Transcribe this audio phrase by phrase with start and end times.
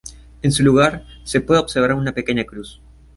[0.41, 2.81] En su lugar, se puede observar una pequeña cruz.